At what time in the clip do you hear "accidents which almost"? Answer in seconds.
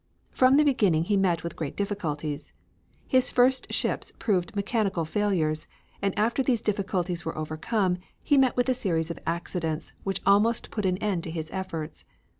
9.27-10.71